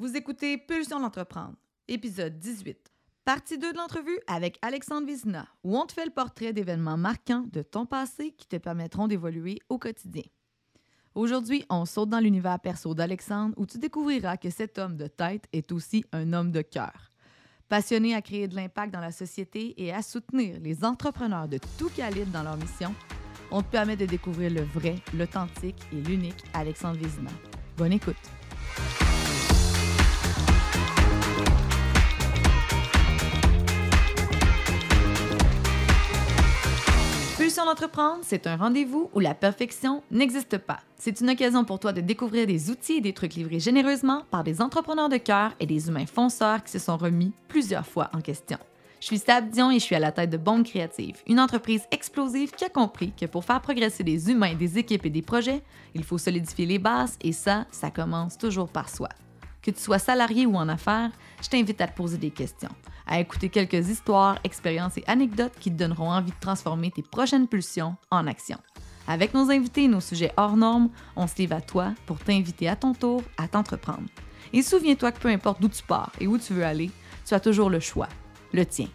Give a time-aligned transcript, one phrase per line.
[0.00, 1.54] Vous écoutez Pulsion d'entreprendre,
[1.86, 2.90] épisode 18.
[3.24, 7.44] Partie 2 de l'entrevue avec Alexandre Vizina, où on te fait le portrait d'événements marquants
[7.52, 10.24] de ton passé qui te permettront d'évoluer au quotidien.
[11.14, 15.44] Aujourd'hui, on saute dans l'univers perso d'Alexandre où tu découvriras que cet homme de tête
[15.52, 17.12] est aussi un homme de cœur.
[17.68, 21.88] Passionné à créer de l'impact dans la société et à soutenir les entrepreneurs de tout
[21.90, 22.92] calibre dans leur mission,
[23.52, 27.30] on te permet de découvrir le vrai, l'authentique et l'unique Alexandre Vizina.
[27.76, 28.16] Bonne écoute!
[37.54, 40.80] Pulsion d'entreprendre, c'est un rendez-vous où la perfection n'existe pas.
[40.98, 44.42] C'est une occasion pour toi de découvrir des outils et des trucs livrés généreusement par
[44.42, 48.20] des entrepreneurs de cœur et des humains fonceurs qui se sont remis plusieurs fois en
[48.22, 48.58] question.
[48.98, 51.84] Je suis Stab Dion et je suis à la tête de Bombe Créative, une entreprise
[51.92, 55.62] explosive qui a compris que pour faire progresser des humains, des équipes et des projets,
[55.94, 59.10] il faut solidifier les bases et ça, ça commence toujours par soi.
[59.64, 61.10] Que tu sois salarié ou en affaires,
[61.42, 62.68] je t'invite à te poser des questions,
[63.06, 67.48] à écouter quelques histoires, expériences et anecdotes qui te donneront envie de transformer tes prochaines
[67.48, 68.58] pulsions en action.
[69.08, 72.68] Avec nos invités et nos sujets hors normes, on se livre à toi pour t'inviter
[72.68, 74.04] à ton tour à t'entreprendre.
[74.52, 76.90] Et souviens-toi que peu importe d'où tu pars et où tu veux aller,
[77.24, 78.10] tu as toujours le choix,
[78.52, 78.88] le tien.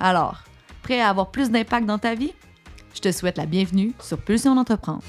[0.00, 0.42] Alors,
[0.82, 2.34] prêt à avoir plus d'impact dans ta vie?
[2.94, 5.04] Je te souhaite la bienvenue sur Pulsion d'entreprendre.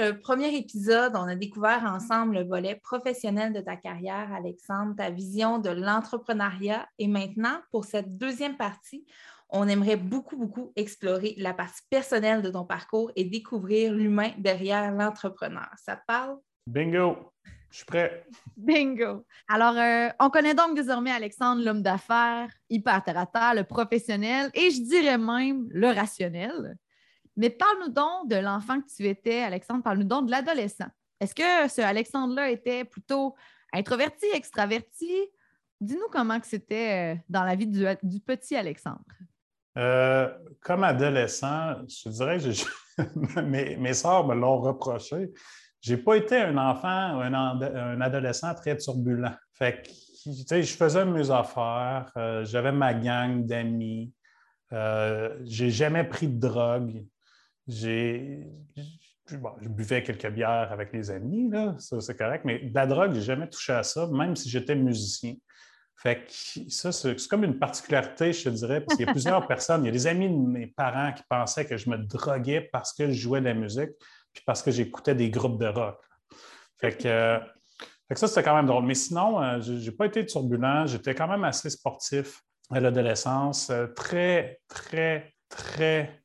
[0.00, 5.10] Le premier épisode, on a découvert ensemble le volet professionnel de ta carrière, Alexandre, ta
[5.10, 6.88] vision de l'entrepreneuriat.
[6.98, 9.04] Et maintenant, pour cette deuxième partie,
[9.50, 14.90] on aimerait beaucoup, beaucoup explorer la partie personnelle de ton parcours et découvrir l'humain derrière
[14.92, 15.68] l'entrepreneur.
[15.76, 16.38] Ça te parle?
[16.66, 17.32] Bingo!
[17.70, 18.24] Je suis prêt.
[18.56, 19.26] Bingo!
[19.48, 24.50] Alors, euh, on connaît donc désormais Alexandre, l'homme d'affaires, hyper terre à terre, le professionnel
[24.54, 26.76] et je dirais même le rationnel.
[27.36, 29.82] Mais parle-nous donc de l'enfant que tu étais, Alexandre.
[29.82, 30.88] Parle-nous donc de l'adolescent.
[31.20, 33.34] Est-ce que ce Alexandre-là était plutôt
[33.72, 35.12] introverti, extraverti?
[35.80, 39.04] Dis-nous comment c'était euh, dans la vie du, petit Alexandre.
[39.78, 40.28] Euh,
[40.60, 45.30] comme adolescent, je dirais que mes, soeurs me l'ont reproché.
[45.80, 49.32] Je n'ai pas été un enfant, un, un, adolescent très turbulent.
[49.54, 49.90] Fait que,
[50.62, 54.12] je faisais mes affaires, euh, j'avais ma gang d'amis.
[54.72, 57.04] Euh, j'ai jamais pris de drogue.
[57.70, 58.46] J'ai,
[59.26, 63.12] je buvais quelques bières avec les amis, là, ça c'est correct, mais de la drogue,
[63.12, 65.34] je n'ai jamais touché à ça, même si j'étais musicien.
[65.96, 69.46] Fait que ça, c'est comme une particularité, je te dirais, parce qu'il y a plusieurs
[69.48, 69.84] personnes.
[69.84, 72.94] Il y a des amis de mes parents qui pensaient que je me droguais parce
[72.94, 73.90] que je jouais de la musique,
[74.32, 76.00] puis parce que j'écoutais des groupes de rock.
[76.80, 77.38] Fait que,
[78.14, 78.86] ça, c'était quand même drôle.
[78.86, 80.86] Mais sinon, euh, je n'ai pas été turbulent.
[80.86, 86.22] J'étais quand même assez sportif à l'adolescence, euh, très, très, très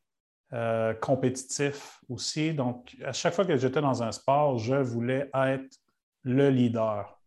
[0.54, 2.54] euh, compétitif aussi.
[2.54, 5.78] Donc, à chaque fois que j'étais dans un sport, je voulais être
[6.24, 7.20] le leader.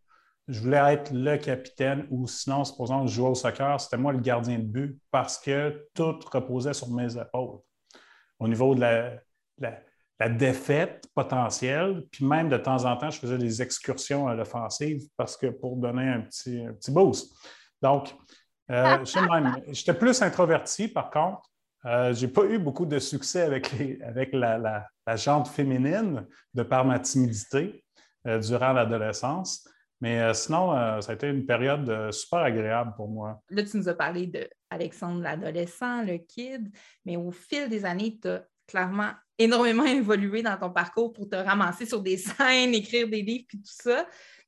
[0.47, 4.13] Je voulais être le capitaine ou sinon, supposons que je jouais au soccer, c'était moi
[4.13, 7.59] le gardien de but parce que tout reposait sur mes épaules.
[8.39, 13.61] Au niveau de la, défaite potentielle, puis même de temps en temps, je faisais des
[13.61, 17.33] excursions à l'offensive parce que pour donner un petit, petit boost.
[17.81, 18.15] Donc,
[18.71, 19.03] euh,
[19.71, 21.49] j'étais plus introverti par contre.
[21.85, 23.73] Euh, je n'ai pas eu beaucoup de succès avec,
[24.03, 27.83] avec la, la, jante féminine de par ma timidité
[28.27, 29.67] euh, durant l'adolescence.
[30.01, 33.41] Mais euh, sinon, ça a été une période super agréable pour moi.
[33.49, 36.69] Là, tu nous as parlé d'Alexandre l'adolescent, le kid,
[37.05, 41.35] mais au fil des années, tu as clairement énormément évolué dans ton parcours pour te
[41.35, 44.05] ramasser sur des scènes, écrire des livres, puis tout ça.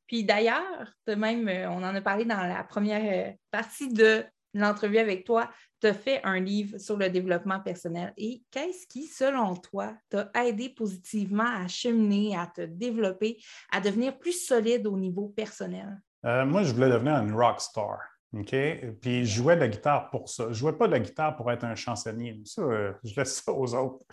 [0.08, 5.50] Puis d'ailleurs, même, on en a parlé dans la première partie de l'entrevue avec toi,
[5.82, 8.14] tu fait un livre sur le développement personnel.
[8.18, 13.38] Et qu'est-ce qui, selon toi, t'a aidé positivement à cheminer, à te développer,
[13.72, 16.00] à devenir plus solide au niveau personnel?
[16.26, 18.00] Euh, moi, je voulais devenir un rock star.
[18.34, 18.56] OK?
[19.02, 20.46] Puis je jouais de la guitare pour ça.
[20.46, 22.40] Je ne jouais pas de la guitare pour être un chansonnier.
[22.46, 24.06] Ça, euh, je laisse ça aux autres.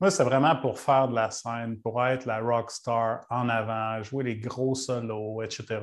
[0.00, 4.02] Moi, c'est vraiment pour faire de la scène, pour être la rock star en avant,
[4.02, 5.80] jouer les gros solos, etc.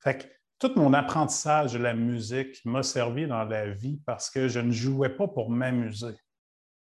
[0.00, 0.24] Fait que
[0.62, 4.70] tout mon apprentissage de la musique m'a servi dans la vie parce que je ne
[4.70, 6.14] jouais pas pour m'amuser.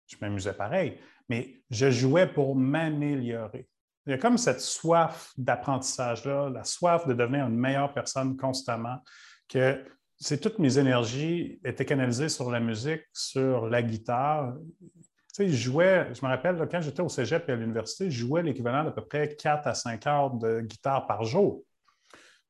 [0.08, 3.68] Je m'amusais pareil, mais je jouais pour m'améliorer.
[4.06, 9.04] Il y a comme cette soif d'apprentissage-là, la soif de devenir une meilleure personne constamment,
[9.48, 9.84] que
[10.18, 14.52] c'est toutes mes énergies étaient canalisées sur la musique, sur la guitare.
[15.32, 18.42] Tu je jouais, je me rappelle, quand j'étais au cégep et à l'université, je jouais
[18.42, 21.62] l'équivalent d'à peu près 4 à 5 heures de guitare par jour.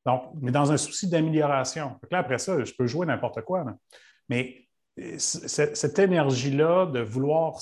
[0.07, 1.99] Donc, mais dans un souci d'amélioration.
[2.11, 3.65] Après ça, je peux jouer n'importe quoi.
[4.29, 4.67] Mais
[5.19, 7.61] cette énergie-là de vouloir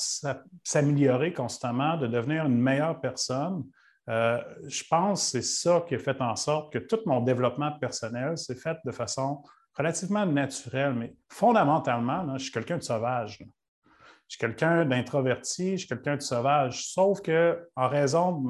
[0.65, 3.65] s'améliorer constamment, de devenir une meilleure personne,
[4.09, 7.73] euh, je pense que c'est ça qui a fait en sorte que tout mon développement
[7.73, 9.43] personnel s'est fait de façon
[9.77, 13.39] relativement naturelle, mais fondamentalement, je suis quelqu'un de sauvage.
[13.41, 18.47] Je suis quelqu'un d'introverti, je suis quelqu'un de sauvage, sauf que en raison de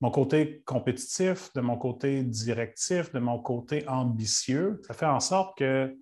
[0.00, 5.58] mon côté compétitif, de mon côté directif, de mon côté ambitieux, ça fait en sorte
[5.58, 5.96] que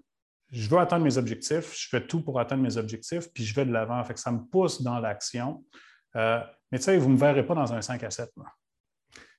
[0.51, 3.65] je veux atteindre mes objectifs, je fais tout pour atteindre mes objectifs, puis je vais
[3.65, 4.03] de l'avant.
[4.05, 5.65] Fait que ça me pousse dans l'action.
[6.15, 6.41] Euh,
[6.71, 8.31] mais tu sais, vous ne me verrez pas dans un 5 à 7.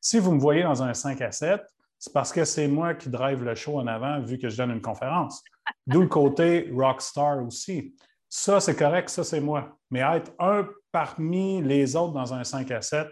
[0.02, 1.62] Si vous me voyez dans un 5 à 7,
[2.00, 4.72] c'est parce que c'est moi qui drive le show en avant vu que je donne
[4.72, 5.44] une conférence.
[5.88, 7.96] D'où le côté rockstar aussi.
[8.30, 9.78] Ça, c'est correct, ça, c'est moi.
[9.90, 13.08] Mais être un parmi les autres dans un 5 à 7,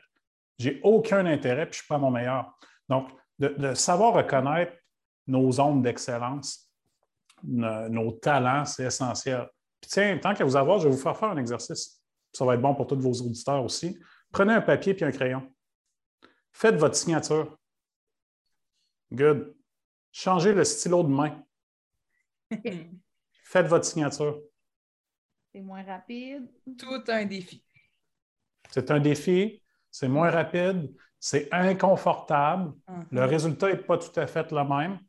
[0.57, 2.57] j'ai aucun intérêt puis je ne suis pas mon meilleur.
[2.87, 3.09] Donc,
[3.39, 4.73] de, savoir reconnaître
[5.27, 6.71] nos zones d'excellence,
[7.43, 9.49] nos, talents, c'est essentiel.
[9.81, 12.01] Puis tiens, tant qu'à vous avoir, je vais vous faire faire un exercice.
[12.31, 13.99] Ça va être bon pour tous vos auditeurs aussi.
[14.31, 15.51] Prenez un papier et un crayon.
[16.51, 17.57] Faites votre signature.
[19.11, 19.55] Good.
[20.11, 21.43] Changez le stylo de main.
[23.43, 24.41] Faites votre signature.
[25.53, 26.49] C'est moins rapide.
[26.77, 27.63] Tout un défi.
[28.71, 29.61] C'est un défi,
[29.97, 32.73] c'est moins rapide, c'est inconfortable.
[33.11, 33.29] Le mhm.
[33.29, 34.99] résultat n'est pas tout à fait le même,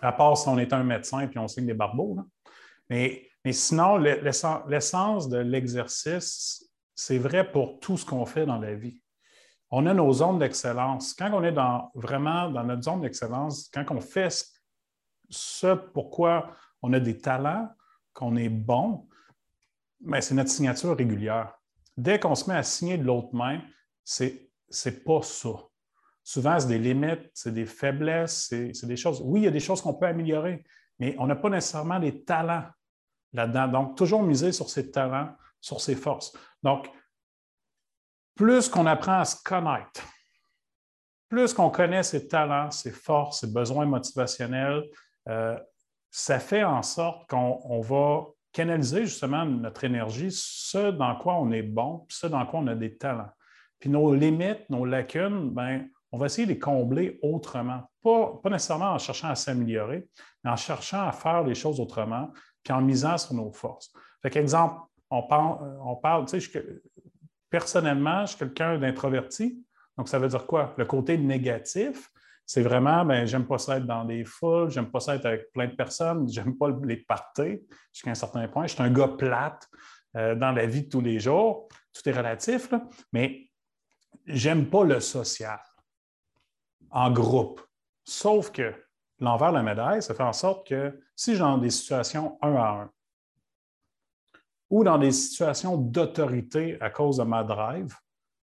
[0.00, 2.18] à part si on est un médecin et on signe des barbeaux.
[2.90, 8.74] Mais, mais sinon, l'essence de l'exercice, c'est vrai pour tout ce qu'on fait dans la
[8.74, 9.00] vie
[9.76, 11.14] on a nos zones d'excellence.
[11.14, 14.32] Quand on est dans, vraiment dans notre zone d'excellence, quand on fait
[15.28, 17.68] ce pourquoi on a des talents,
[18.12, 19.08] qu'on est bon,
[20.00, 21.58] mais c'est notre signature régulière.
[21.96, 23.60] Dès qu'on se met à signer de l'autre main,
[24.04, 24.50] c'est
[24.84, 25.50] n'est pas ça.
[26.22, 29.20] Souvent, c'est des limites, c'est des faiblesses, c'est des choses.
[29.22, 30.64] Oui, il y a des choses qu'on peut améliorer,
[30.98, 32.64] mais on n'a pas nécessairement des talents
[33.32, 33.68] là-dedans.
[33.68, 36.32] Donc, toujours miser sur ses talents, sur ses forces.
[36.62, 36.90] Donc,
[38.34, 40.02] plus qu'on apprend à se connaître,
[41.28, 44.84] plus qu'on connaît ses talents, ses forces, ses besoins motivationnels,
[45.28, 45.58] euh,
[46.10, 51.62] ça fait en sorte qu'on va canaliser justement notre énergie, ce dans quoi on est
[51.62, 53.30] bon, ce dans quoi on a des talents.
[53.84, 57.82] Puis nos limites, nos lacunes, ben, on va essayer de les combler autrement.
[58.02, 60.08] Pas, pas nécessairement en cherchant à s'améliorer,
[60.42, 62.32] mais en cherchant à faire les choses autrement,
[62.62, 63.92] puis en misant sur nos forces.
[64.22, 66.64] Fait qu'exemple, on parle, on parle tu sais,
[67.50, 69.62] personnellement, je suis quelqu'un d'introverti.
[69.98, 70.72] Donc, ça veut dire quoi?
[70.78, 72.10] Le côté négatif,
[72.46, 75.52] c'est vraiment, ben, j'aime pas ça être dans des foules, j'aime pas ça être avec
[75.52, 77.60] plein de personnes, j'aime pas les parties
[77.92, 78.66] jusqu'à un certain point.
[78.66, 79.68] Je suis un gars plate
[80.16, 81.68] euh, dans la vie de tous les jours.
[81.92, 82.72] Tout est relatif,
[83.12, 83.50] mais
[84.26, 85.60] j'aime pas le social
[86.90, 87.60] en groupe.
[88.04, 88.74] Sauf que
[89.18, 92.54] l'envers de la médaille, ça fait en sorte que si j'ai dans des situations un
[92.56, 92.90] à un,
[94.70, 97.94] ou dans des situations d'autorité à cause de ma drive,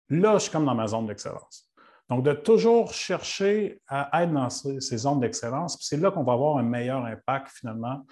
[0.08, 1.68] là, je suis comme dans ma zone d'excellence.
[2.08, 6.58] Donc, de toujours chercher à être dans ces, zones d'excellence, c'est là qu'on va avoir
[6.58, 8.04] un meilleur impact finalement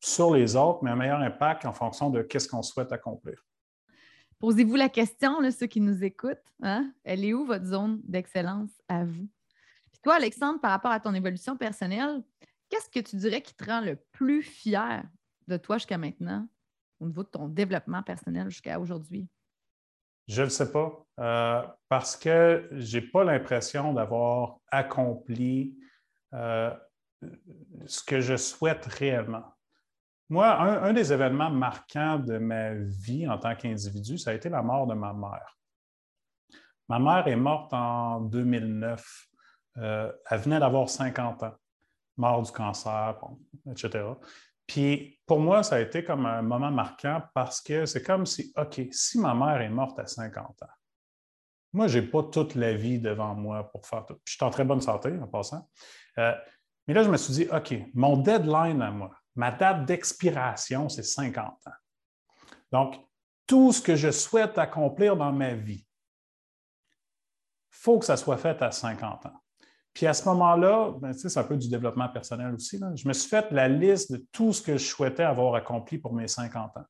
[0.00, 3.40] sur les autres, mais un meilleur impact en fonction de qu'est-ce qu'on souhaite accomplir.
[4.38, 6.92] Posez-vous la question, ceux qui nous écoutent, hein?
[7.04, 9.28] elle est où votre zone d'excellence à vous?
[9.92, 12.22] Puis toi, Alexandre, par rapport à ton évolution personnelle,
[12.68, 15.04] qu'est-ce que tu dirais qui te rend le plus fier
[15.48, 16.46] de toi jusqu'à maintenant?
[17.00, 19.28] au niveau de ton développement personnel jusqu'à aujourd'hui?
[20.26, 25.78] Je ne sais pas, euh, parce que je n'ai pas l'impression d'avoir accompli
[26.32, 26.72] euh,
[27.86, 29.53] ce que je souhaite réellement.
[30.30, 34.62] Moi, un, des événements marquants de ma vie en tant qu'individu, ça a été la
[34.62, 35.58] mort de ma mère.
[36.88, 39.26] Ma mère est morte en 2009.
[39.78, 41.54] Euh, elle venait d'avoir 50 ans,
[42.16, 43.18] mort du cancer,
[43.70, 44.04] etc.
[44.66, 48.52] Puis pour moi, ça a été comme un moment marquant parce que c'est comme si,
[48.56, 50.66] OK, si ma mère est morte à 50 ans,
[51.74, 54.14] moi, je n'ai pas toute la vie devant moi pour faire tout.
[54.14, 55.68] Puis je suis en très bonne santé en passant.
[56.18, 56.32] Euh,
[56.86, 61.02] mais là, je me suis dit, OK, mon deadline à moi, ma date d'expiration, c'est
[61.02, 61.70] 50 ans.
[62.72, 62.96] Donc,
[63.46, 65.86] tout ce que je souhaite accomplir dans ma vie,
[66.84, 69.44] il faut que ça soit fait à 50 ans.
[69.92, 72.80] Puis à ce moment-là, ben, c'est un peu du développement personnel aussi.
[72.96, 76.12] Je me suis fait la liste de tout ce que je souhaitais avoir accompli pour
[76.12, 76.84] mes 50 ans.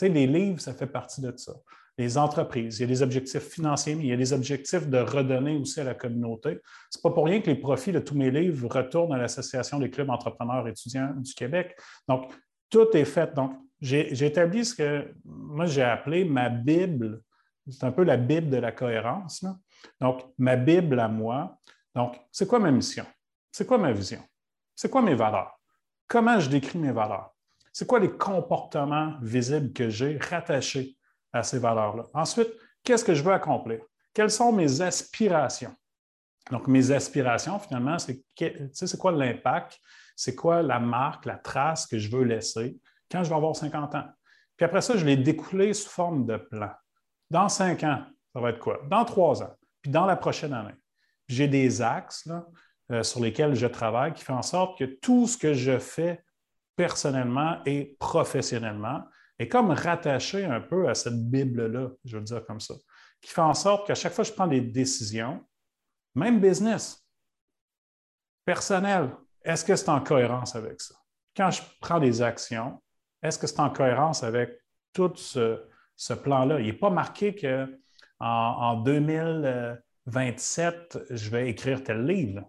[0.00, 1.52] Les livres, ça fait partie de ça.
[1.98, 4.98] Les entreprises, il y a des objectifs financiers, mais il y a des objectifs de
[4.98, 6.58] redonner aussi à la communauté.
[6.90, 9.78] Ce n'est pas pour rien que les profits de tous mes livres retournent à l'Association
[9.78, 11.74] des clubs entrepreneurs étudiants du Québec.
[12.06, 12.34] Donc,
[12.68, 13.32] tout est fait.
[13.34, 17.22] Donc, j'ai établi ce que moi j'ai appelé ma Bible.
[17.68, 19.44] C'est un peu la Bible de la cohérence.
[20.00, 21.58] Donc, ma Bible à moi,
[21.94, 23.06] donc, c'est quoi ma mission?
[23.50, 24.20] C'est quoi ma vision?
[24.74, 25.58] C'est quoi mes valeurs?
[26.06, 27.34] Comment je décris mes valeurs?
[27.72, 30.95] C'est quoi les comportements visibles que j'ai rattachés
[31.36, 32.04] à ces valeurs-là?
[32.14, 32.48] Ensuite,
[32.82, 33.80] qu'est-ce que je veux accomplir?
[34.12, 35.74] Quelles sont mes aspirations?
[36.50, 39.78] Donc, mes aspirations, finalement, c'est quoi l'impact?
[40.14, 42.78] C'est quoi la marque, la trace que je veux laisser
[43.10, 44.06] quand je vais avoir 50 ans?
[44.56, 46.70] Puis après ça, je l'ai découlé sous forme de plan.
[47.30, 48.80] Dans cinq ans, ça va être quoi?
[48.88, 50.74] Dans trois ans, puis dans la prochaine année.
[51.28, 52.28] J'ai des axes
[52.90, 56.24] euh, sur lesquels je travaille qui font en sorte que tout ce que je fais
[56.76, 59.02] personnellement et professionnellement
[59.38, 62.74] est comme rattaché un peu à cette Bible-là, je veux dire comme ça,
[63.20, 65.42] qui fait en sorte qu'à chaque fois que je prends des décisions,
[66.14, 67.06] même business,
[68.44, 69.10] personnel,
[69.44, 70.94] est-ce que c'est en cohérence avec ça?
[71.36, 72.82] Quand je prends des actions,
[73.22, 74.58] est-ce que c'est en cohérence avec
[74.92, 75.62] tout ce,
[76.22, 76.60] plan-là?
[76.60, 77.68] Il n'est pas marqué qu'en
[78.20, 82.42] en, 2027, je vais écrire tel livre.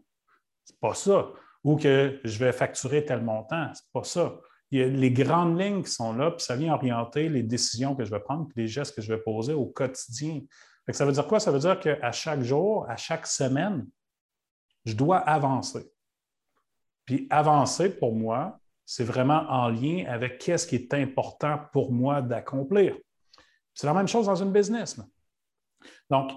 [0.64, 1.28] Ce n'est pas ça.
[1.64, 3.74] Ou que je vais facturer tel montant.
[3.74, 4.36] Ce n'est pas ça.
[4.72, 7.96] Il y a les grandes lignes qui sont là, puis ça vient orienter les décisions
[7.96, 10.42] que je vais prendre, puis les gestes que je vais poser au quotidien.
[10.90, 11.40] ça veut dire quoi?
[11.40, 13.88] Ça veut dire qu'à chaque jour, à chaque semaine,
[14.86, 15.90] je dois avancer.
[17.06, 22.22] Puis avancer, pour moi, c'est vraiment en lien avec qu'est-ce qui est important pour moi
[22.22, 22.98] d'accomplir.
[23.74, 25.00] C'est la même chose dans une business.
[26.10, 26.32] Donc,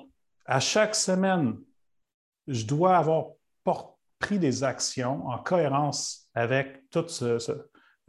[0.47, 1.57] à chaque semaine,
[2.47, 3.33] je dois avoir
[4.21, 7.07] pris des actions en cohérence avec, tout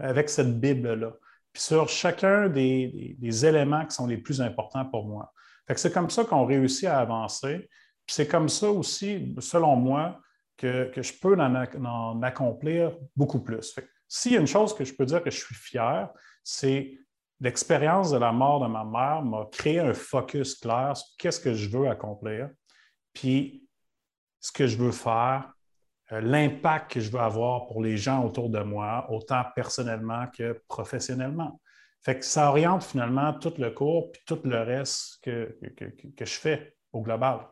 [0.01, 1.13] avec cette Bible-là.
[1.53, 5.31] Puis sur chacun des, éléments qui sont les plus importants pour moi.
[5.75, 7.69] c'est comme ça qu'on réussit à avancer.
[8.05, 10.19] Puis c'est comme ça aussi, selon moi,
[10.57, 13.75] que, je peux en, accomplir beaucoup plus.
[14.07, 16.09] S'il y a une chose que je peux dire que je suis fier,
[16.43, 16.97] c'est
[17.39, 21.53] l'expérience de la mort de ma mère m'a créé un focus clair sur qu'est-ce que
[21.53, 22.49] je veux accomplir,
[23.13, 23.67] puis
[24.39, 25.51] ce que je veux faire,
[26.19, 31.61] l'impact que je veux avoir pour les gens autour de moi, autant personnellement que professionnellement.
[32.03, 35.57] Fait que ça oriente finalement tout le cours puis tout le reste que,
[36.17, 37.47] que je fais au global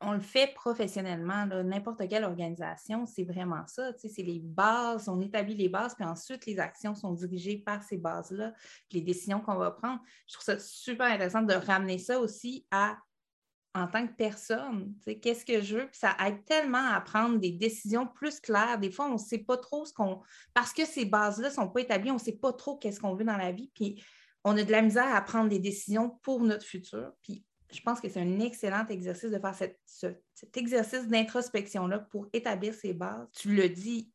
[0.00, 3.92] on le fait professionnellement, n'importe quelle organisation, c'est vraiment ça.
[3.96, 7.98] C'est les bases, on établit les bases, puis ensuite les actions sont dirigées par ces
[7.98, 8.52] bases-là,
[8.92, 10.00] les décisions qu'on va prendre.
[10.26, 12.96] Je trouve ça super intéressant de ramener ça aussi à
[13.82, 17.52] en tant que personne, qu'est-ce que je veux, puis ça aide tellement à prendre des
[17.52, 18.78] décisions plus claires.
[18.78, 20.20] Des fois, on ne sait pas trop ce qu'on.
[20.54, 23.14] Parce que ces bases-là ne sont pas établies, on ne sait pas trop qu'est-ce qu'on
[23.14, 24.02] veut dans la vie, puis
[24.44, 27.12] on a de la misère à prendre des décisions pour notre futur.
[27.22, 32.72] Puis je pense que c'est un excellent exercice de faire cet exercice d'introspection-là pour établir
[32.72, 33.26] ses bases.
[33.32, 34.10] Tu le dis,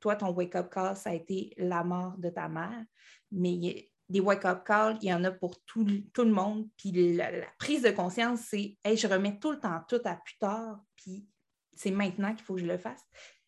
[0.00, 2.84] toi, ton wake-up call, ça a été la mort de ta mère,
[3.30, 6.68] mais des wake-up calls, il y en a pour tout, le monde.
[6.76, 10.36] Puis la, prise de conscience, c'est hey, je remets tout le temps tout à plus
[10.38, 11.26] tard, puis
[11.74, 13.02] c'est maintenant qu'il faut que je le fasse.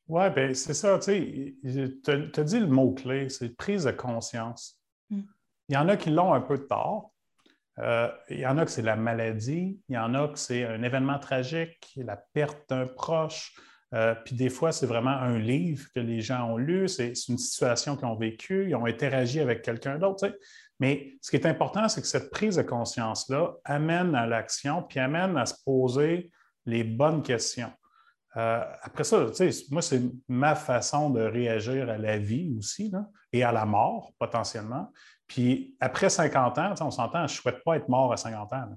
[0.09, 0.99] Oui, bien, c'est ça.
[0.99, 4.79] Tu as dit le mot-clé, c'est prise de conscience.
[5.11, 5.23] Hmm.
[5.69, 7.11] Il y en a qui l'ont un peu tard,
[7.79, 10.65] euh, il y en a que c'est la maladie, il y en a que c'est
[10.65, 13.57] un événement tragique, la perte d'un proche.
[13.93, 17.39] Euh, puis des fois, c'est vraiment un livre que les gens ont lu, c'est une
[17.39, 20.37] situation qu'ils ont vécue, ils ont interagi avec quelqu'un d'autre.
[20.81, 24.99] Mais ce qui est important, c'est que cette prise de conscience-là amène à l'action, puis
[24.99, 26.31] amène à se poser
[26.67, 27.73] les bonnes questions.
[28.37, 29.27] Euh, après ça,
[29.71, 32.91] moi, c'est ma façon de réagir à la vie aussi,
[33.33, 34.91] et à la mort potentiellement.
[35.27, 38.69] Puis après 50 ans, on s'entend, je ne souhaite pas être mort à 50 ans.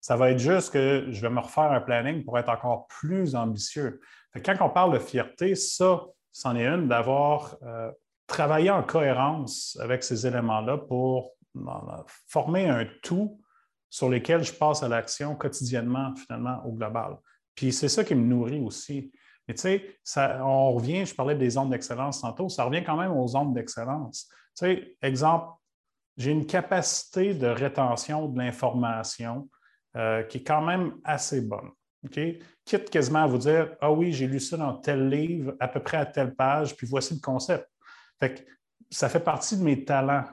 [0.00, 3.34] Ça va être juste que je vais me refaire un planning pour être encore plus
[3.34, 4.00] ambitieux.
[4.44, 6.02] quand on parle de fierté, ça,
[6.32, 7.90] c'en est une d'avoir euh,
[8.26, 11.32] travaillé en cohérence avec ces éléments-là pour
[12.28, 13.40] former un tout
[13.90, 17.16] sur lequel je passe à l'action quotidiennement, finalement, au global.
[17.54, 19.10] Puis c'est ça qui me nourrit aussi.
[19.48, 19.98] Mais tu sais,
[20.40, 24.28] on revient, je parlais des ondes d'excellence tantôt, ça revient quand même aux ondes d'excellence.
[24.56, 25.52] Tu sais, exemple,
[26.18, 29.48] j'ai une capacité de rétention de l'information
[29.96, 31.70] euh, qui est quand même assez bonne.
[32.64, 35.80] Quitte quasiment à vous dire Ah oui, j'ai lu ça dans tel livre, à peu
[35.80, 37.68] près à telle page, puis voici le concept.
[38.20, 38.46] Fait
[38.90, 40.24] ça fait partie de mes talents.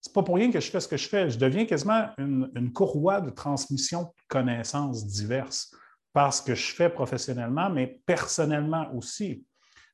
[0.00, 1.30] Ce n'est pas pour rien que je fais ce que je fais.
[1.30, 5.74] Je deviens quasiment une, courroie de transmission de connaissances diverses
[6.12, 9.44] parce que je fais professionnellement, mais personnellement aussi.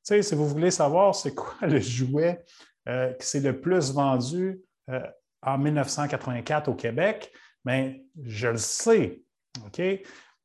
[0.04, 2.44] Tu si vous voulez savoir c'est quoi le jouet
[2.88, 5.00] euh, qui s'est le plus vendu euh,
[5.42, 7.32] en 1984 au Québec,
[7.64, 9.22] bien, je le sais,
[9.66, 9.82] OK?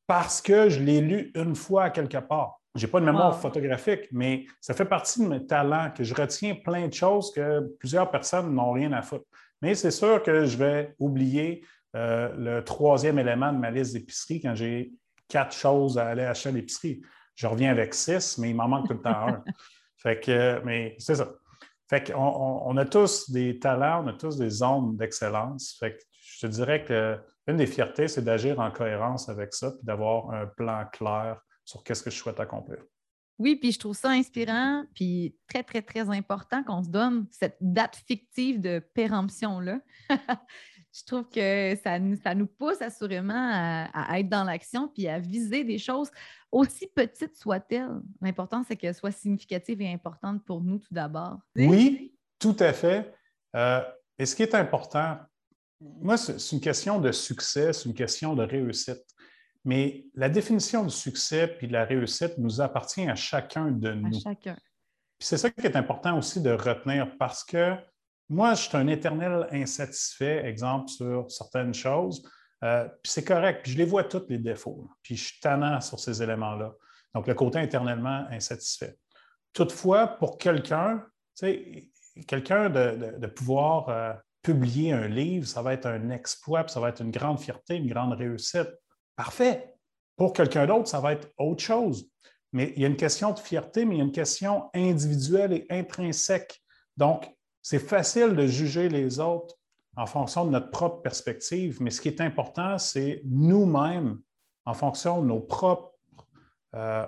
[0.07, 2.59] Parce que je l'ai lu une fois quelque part.
[2.75, 6.13] Je n'ai pas de mémoire photographique, mais ça fait partie de mes talents, que je
[6.13, 9.25] retiens plein de choses que plusieurs personnes n'ont rien à foutre.
[9.61, 14.41] Mais c'est sûr que je vais oublier euh, le troisième élément de ma liste d'épicerie
[14.41, 14.91] quand j'ai
[15.29, 17.01] quatre choses à aller acheter à l'épicerie.
[17.35, 19.43] Je reviens avec six, mais il m'en manque tout le temps un.
[19.97, 21.33] Fait que, mais c'est ça.
[21.89, 25.77] Fait qu'on on, a tous des talents, on a tous des zones d'excellence.
[25.79, 26.03] Fait que
[26.35, 30.31] je te dirais que une des fiertés, c'est d'agir en cohérence avec ça, puis d'avoir
[30.31, 32.79] un plan clair sur qu'est-ce que je souhaite accomplir.
[33.37, 37.57] Oui, puis je trouve ça inspirant, puis très, très, très important qu'on se donne cette
[37.61, 39.79] date fictive de péremption-là.
[40.09, 43.33] je trouve que ça, ça, nous pousse assurément
[43.93, 46.09] à, être dans l'action puis à viser des choses
[46.51, 48.01] aussi petites soient-elles.
[48.21, 51.39] L'important, c'est qu'elles soient significatives et importantes pour nous tout d'abord.
[51.57, 53.13] Oui, tout à fait.
[53.55, 53.81] Euh,
[54.17, 55.17] et ce qui est important,
[56.01, 59.03] moi, c'est une question de succès, c'est une question de réussite.
[59.63, 64.15] Mais la définition du succès puis de la réussite nous appartient à chacun de nous.
[64.15, 64.55] À chacun.
[65.19, 67.75] c'est ça qui est important aussi de retenir parce que
[68.29, 72.27] moi, je suis un éternel insatisfait, exemple, sur certaines choses.
[72.63, 74.87] Euh, puis c'est correct, puis je les vois tous les défauts.
[75.03, 76.73] Puis je suis tannant sur ces éléments-là.
[77.13, 78.97] Donc, le côté éternellement insatisfait.
[79.53, 81.05] Toutefois, pour quelqu'un,
[82.27, 84.13] quelqu'un de, pouvoir euh,
[84.45, 87.89] publier un livre, ça va être un exploit, ça va être une grande fierté, une
[87.89, 88.69] grande réussite.
[89.15, 89.73] Parfait.
[90.15, 92.07] Pour quelqu'un d'autre, ça va être autre chose.
[92.53, 95.51] Mais il y a une question de fierté, mais il y a une question individuelle
[95.51, 96.61] et intrinsèque.
[96.95, 97.27] Donc,
[97.63, 99.55] c'est facile de juger les autres
[99.97, 104.19] en fonction de notre propre perspective, mais ce qui est important, c'est nous-mêmes,
[104.65, 105.91] en fonction de nos propres,
[106.75, 107.07] euh,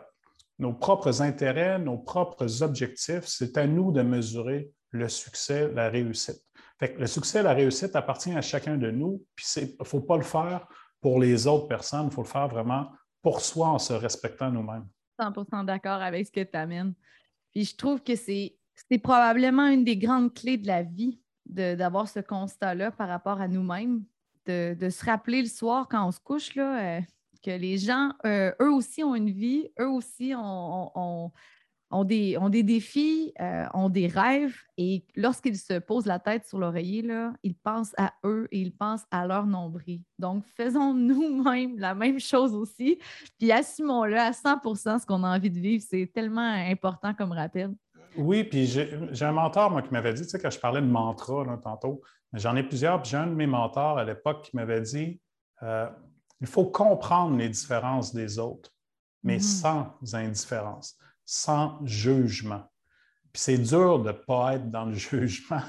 [0.57, 6.46] nos propres intérêts, nos propres objectifs, c'est à nous de mesurer le succès, la réussite.
[6.81, 10.23] Le succès, la réussite appartient à chacun de nous, puis il ne faut pas le
[10.23, 10.67] faire
[11.01, 12.07] pour les autres personnes.
[12.07, 12.91] Il faut le faire vraiment
[13.21, 14.87] pour soi en se respectant nous-mêmes.
[15.19, 16.93] 100% d'accord avec ce que tu amènes.
[17.51, 18.53] Puis je trouve que c'est
[19.01, 24.03] probablement une des grandes clés de la vie d'avoir ce constat-là par rapport à nous-mêmes,
[24.45, 27.01] de, se rappeler le soir quand on se couche là, euh,
[27.43, 31.31] que les gens, euh, eux aussi ont une vie, eux aussi ont
[32.03, 36.59] des, ont des défis, euh, ont des rêves, et lorsqu'ils se posent la tête sur
[36.59, 37.07] l'oreiller,
[37.43, 40.01] ils pensent à eux et ils pensent à leur nombril.
[40.19, 42.99] Donc, faisons nous-mêmes la même chose aussi,
[43.37, 45.83] puis assumons-le à 100% ce qu'on a envie de vivre.
[45.87, 47.73] C'est tellement important comme rappel.
[48.17, 50.87] Oui, puis j'ai un mentor, moi, qui m'avait dit, tu sais, quand je parlais de
[50.87, 52.01] mantra là, tantôt,
[52.33, 55.19] j'en ai plusieurs, puis j'ai un de mes mentors à l'époque qui m'avait dit
[55.63, 55.87] euh,
[56.41, 58.71] il faut comprendre les différences des autres,
[59.23, 59.61] mais mm-hmm.
[59.61, 60.97] sans indifférence
[61.27, 62.63] sans jugement.
[63.33, 65.61] Puis c'est dur de ne pas être dans le jugement,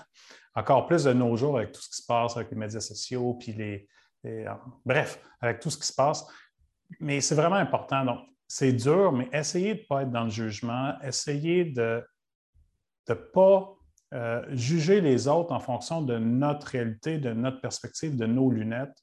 [0.54, 3.34] encore plus de nos jours avec tout ce qui se passe avec les médias sociaux,
[3.34, 3.88] puis les,
[4.24, 4.54] euh,
[4.86, 6.24] bref, avec tout ce qui se passe.
[7.00, 8.04] Mais c'est vraiment important.
[8.04, 12.02] Donc, c'est dur, mais essayez de ne pas être dans le jugement, essayez de
[13.08, 13.74] ne pas
[14.14, 18.96] euh, juger les autres en fonction de notre réalité, de notre perspective, de nos lunettes,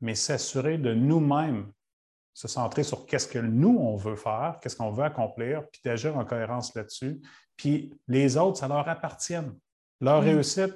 [0.00, 1.70] mais s'assurer de nous-mêmes
[2.32, 6.16] se centrer sur qu'est-ce que nous, on veut faire, qu'est-ce qu'on veut accomplir, puis d'agir
[6.16, 7.20] en cohérence là-dessus.
[7.56, 9.34] Puis les autres, ça leur appartient.
[10.00, 10.24] Leur mm.
[10.24, 10.74] réussite,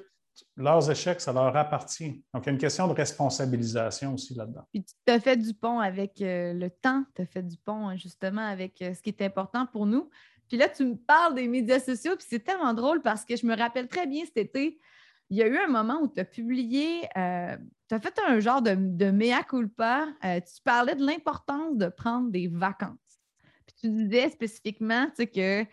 [0.57, 2.23] leurs échecs, ça leur appartient.
[2.33, 4.67] Donc, il y a une question de responsabilisation aussi là-dedans.
[4.71, 7.87] Puis tu as fait du pont avec euh, le temps, tu as fait du pont
[7.87, 10.09] hein, justement avec euh, ce qui est important pour nous.
[10.47, 13.45] Puis là, tu me parles des médias sociaux, puis c'est tellement drôle parce que je
[13.45, 14.79] me rappelle très bien cet été,
[15.29, 17.57] il y a eu un moment où tu as publié, euh,
[17.87, 18.75] tu as fait un genre de,
[19.11, 20.07] mea culpa.
[20.23, 22.97] Euh, tu parlais de l'importance de prendre des vacances.
[23.65, 25.65] Puis tu disais spécifiquement que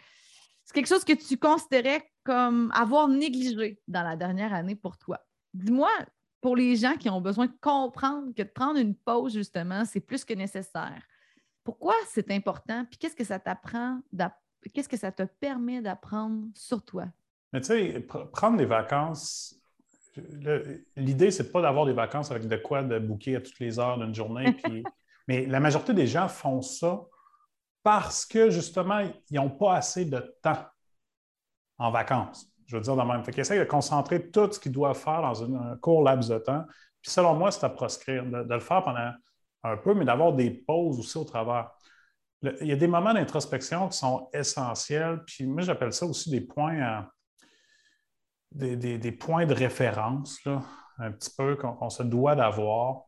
[0.65, 5.21] c'est quelque chose que tu considérais comme avoir négligé dans la dernière année pour toi.
[5.53, 5.91] Dis-moi,
[6.41, 10.01] pour les gens qui ont besoin de comprendre que de prendre une pause, justement, c'est
[10.01, 11.03] plus que nécessaire.
[11.63, 12.85] Pourquoi c'est important?
[12.87, 14.01] Puis qu'est-ce que ça t'apprend,
[14.73, 17.07] qu'est-ce que ça te permet d'apprendre sur toi?
[17.53, 19.63] Mais tu sais, prendre des vacances,
[20.97, 23.99] l'idée, c'est pas d'avoir des vacances avec de quoi de bouquer à toutes les heures
[23.99, 24.57] d'une journée.
[25.29, 27.01] mais la majorité des gens font ça
[27.83, 30.67] parce que justement, ils n'ont pas assez de temps
[31.79, 32.47] en vacances.
[32.67, 33.25] Je veux dire, dans même.
[33.25, 36.39] Fait qu'ils essayent de concentrer tout ce qu'ils doivent faire dans un court laps de
[36.39, 36.65] temps.
[37.01, 39.11] Puis selon moi, c'est à proscrire, de, le faire pendant
[39.65, 41.71] un peu, mais d'avoir des pauses aussi au travers.
[42.43, 45.23] il y a des moments d'introspection qui sont essentiels.
[45.27, 47.11] Puis moi, j'appelle ça aussi des points à,
[48.55, 50.41] des, points de référence,
[50.99, 53.05] un petit peu, qu'on se doit d'avoir,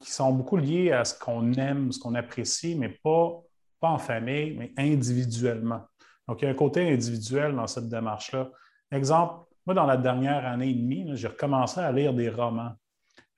[0.00, 3.40] qui sont beaucoup liés à ce qu'on aime, ce qu'on apprécie, mais pas,
[3.80, 5.82] pas en famille, mais individuellement.
[6.28, 8.50] Donc, il y a un côté individuel dans cette démarche-là.
[8.92, 12.72] Exemple, moi, dans la dernière année et demie, j'ai recommencé à lire des romans,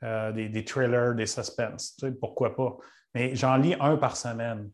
[0.03, 1.77] euh, des, trailers, des suspens.
[2.21, 2.77] pourquoi pas?
[3.15, 4.71] Mais j'en lis un par semaine.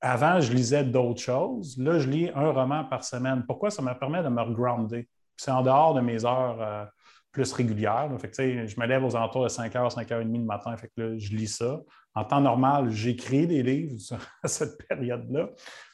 [0.00, 1.78] Avant, je lisais d'autres choses.
[1.78, 3.44] Là, je lis un roman par semaine.
[3.46, 3.70] Pourquoi?
[3.70, 6.84] Ça me permet de me regrounder c'est en dehors de mes heures euh,
[7.36, 8.08] plus régulières.
[8.18, 10.76] je me lève aux alentours de 5 h, 5 h 30 le matin.
[10.76, 11.80] Fait que je lis ça.
[12.14, 15.50] En temps normal, j'écris des livres à cette période-là.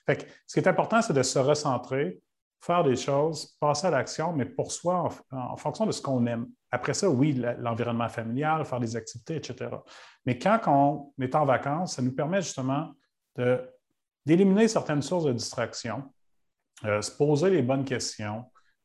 [0.06, 0.14] ce
[0.54, 2.20] qui est important, c'est de se recentrer,
[2.60, 6.46] faire des choses, passer à l'action, mais pour soi, en, fonction de ce qu'on aime.
[6.70, 9.68] Après ça, oui, l'environnement familial, faire des activités, etc.
[10.24, 12.92] Mais quand on est en vacances, ça nous permet justement
[14.24, 16.04] d'éliminer certaines sources de distraction,
[16.84, 18.44] euh, se poser les bonnes questions,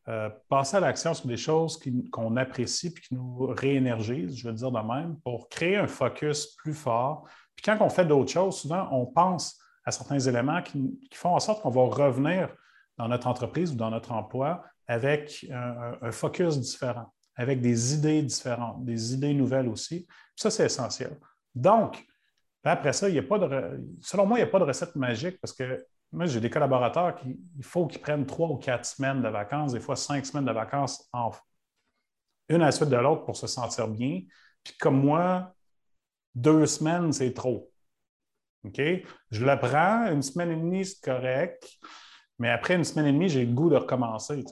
[0.09, 1.77] euh, passer à l'action sur des choses
[2.11, 6.55] qu'on apprécie et qui nous réénergisent, je veux dire de même, pour créer un focus
[6.55, 7.27] plus fort.
[7.55, 11.39] Puis quand on fait d'autres choses, souvent, on pense à certains éléments qui, font en
[11.39, 12.49] sorte qu'on va revenir
[12.97, 18.85] dans notre entreprise ou dans notre emploi avec un, focus différent, avec des idées différentes,
[18.85, 20.07] des idées nouvelles aussi.
[20.37, 21.17] ça, c'est essentiel.
[21.53, 22.05] Donc,
[22.63, 24.95] après ça, il y a pas de, selon moi, il n'y a pas de recette
[24.95, 28.85] magique parce que moi, j'ai des collaborateurs qui, il faut qu'ils prennent trois ou quatre
[28.85, 31.31] semaines de vacances, des fois cinq semaines de vacances, en,
[32.49, 34.21] une à la suite de l'autre pour se sentir bien.
[34.63, 35.53] Puis comme moi,
[36.33, 37.71] deux semaines, c'est trop.
[38.63, 38.81] OK?
[39.31, 41.67] Je le prends, une semaine et demie, c'est correct,
[42.39, 44.43] mais après une semaine et demie, j'ai le goût de recommencer.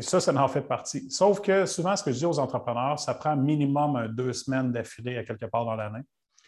[0.00, 1.10] Ça, ça en fait partie.
[1.10, 5.16] Sauf que souvent, ce que je dis aux entrepreneurs, ça prend minimum deux semaines d'affilée
[5.16, 6.02] à quelque part dans l'année.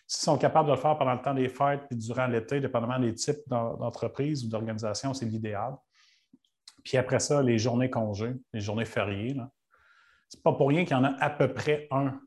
[0.06, 2.98] S'ils sont capables de le faire pendant le temps des fêtes et durant l'été, dépendamment
[2.98, 5.74] des types d'entreprises ou d'organisations, c'est l'idéal.
[6.84, 9.34] Puis après ça, les journées congés, les journées fériées.
[10.28, 12.18] Ce n'est pas pour rien qu'il y en a à peu près un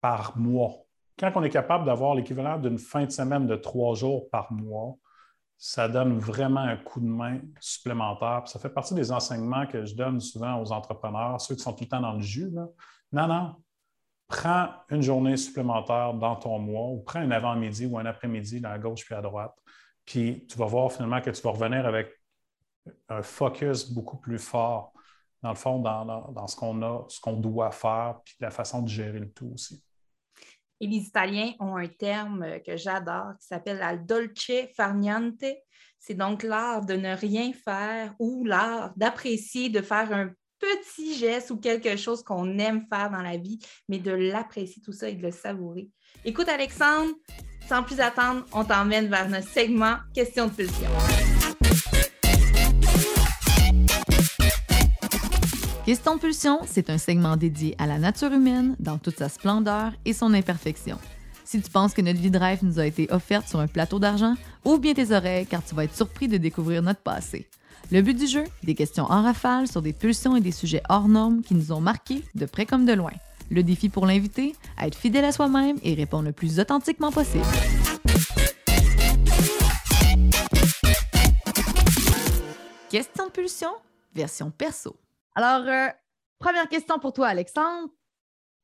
[0.00, 0.72] par mois.
[1.18, 4.96] Quand on est capable d'avoir l'équivalent d'une fin de semaine de trois jours par mois,
[5.58, 8.44] ça donne vraiment un coup de main supplémentaire.
[8.46, 11.84] ça fait partie des enseignements que je donne souvent aux entrepreneurs, ceux qui sont tout
[11.84, 12.50] le temps dans le jus.
[13.12, 13.54] Non, non,
[14.30, 18.78] prends une journée supplémentaire dans ton mois ou prends un avant-midi ou un après-midi à
[18.78, 19.54] gauche puis à droite.
[20.06, 22.08] Puis tu vas voir finalement que tu vas revenir avec
[23.08, 24.92] un focus beaucoup plus fort,
[25.42, 28.88] dans le fond, dans, ce qu'on a, ce qu'on doit faire, puis la façon de
[28.88, 29.84] gérer le tout aussi.
[30.80, 35.44] Et les Italiens ont un terme que j'adore qui s'appelle la dolce farniente.
[35.98, 40.30] C'est donc l'art de ne rien faire ou l'art d'apprécier, de faire un
[40.60, 44.92] petit geste ou quelque chose qu'on aime faire dans la vie, mais de l'apprécier tout
[44.92, 45.88] ça et de le savourer.
[46.24, 47.10] Écoute, Alexandre,
[47.68, 50.90] sans plus attendre, on t'emmène vers notre segment Question de pulsion.
[55.86, 59.92] Question de pulsion, c'est un segment dédié à la nature humaine dans toute sa splendeur
[60.04, 60.98] et son imperfection.
[61.44, 63.98] Si tu penses que notre vie de rêve nous a été offerte sur un plateau
[63.98, 67.48] d'argent, ouvre bien tes oreilles car tu vas être surpris de découvrir notre passé.
[67.92, 71.08] Le but du jeu, des questions en rafale sur des pulsions et des sujets hors
[71.08, 73.12] normes qui nous ont marqués de près comme de loin.
[73.50, 77.44] Le défi pour l'invité, être fidèle à soi-même et répondre le plus authentiquement possible.
[82.90, 83.70] Question de pulsion,
[84.14, 84.96] version perso.
[85.34, 85.88] Alors, euh,
[86.38, 87.88] première question pour toi, Alexandre.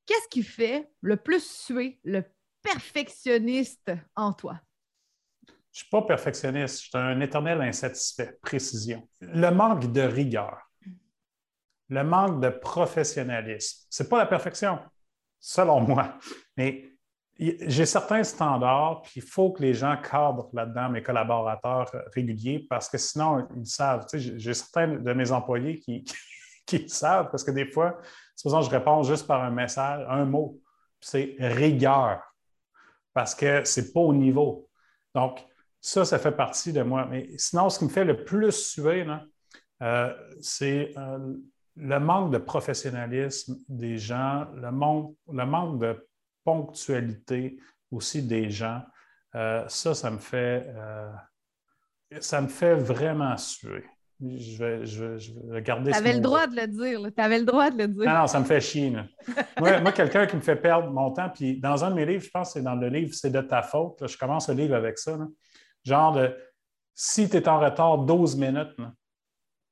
[0.07, 2.25] Qu'est-ce qui fait le plus suer le
[2.63, 4.61] perfectionniste en toi?
[5.77, 9.07] Je ne suis pas perfectionniste, je suis un éternel insatisfait, précision.
[9.21, 10.57] Le manque de rigueur,
[11.91, 14.79] le manque de professionnalisme, ce n'est pas la perfection,
[15.39, 16.15] selon moi.
[16.57, 16.83] Mais
[17.39, 22.89] j'ai certains standards, puis il faut que les gens cadrent là-dedans, mes collaborateurs réguliers, parce
[22.89, 24.07] que sinon, ils savent.
[24.15, 26.07] j'ai certains de mes employés qui,
[26.65, 27.99] qui, savent, parce que des fois,
[28.35, 30.59] supposons je réponds juste par un message, un mot,
[31.03, 32.23] c'est rigueur,
[33.13, 34.71] parce que ce n'est pas au niveau.
[35.15, 35.47] Donc,
[35.87, 37.07] ça, ça fait partie de moi.
[37.09, 39.07] Mais sinon, ce qui me fait le plus suer,
[39.81, 41.37] euh, c'est euh,
[41.77, 46.09] le manque de professionnalisme des gens, le manque, le manque de
[46.43, 47.57] ponctualité
[47.93, 48.83] aussi des gens.
[49.37, 50.67] Euh, ça, ça me fait,
[52.19, 53.85] ça me fait vraiment suer.
[54.21, 57.01] Je vais, je garder Tu avais le droit de le dire.
[57.17, 58.07] Tu avais le droit de le dire.
[58.07, 58.91] Non, non, ça me fait chier.
[59.61, 62.25] moi, moi quelqu'un qui me fait perdre mon temps, puis dans un de mes livres,
[62.25, 64.05] je pense que c'est dans le livre C'est de ta faute.
[64.05, 65.17] je commence le livre avec ça.
[65.87, 66.37] Genre de
[66.95, 68.77] si tu es en retard 12 minutes,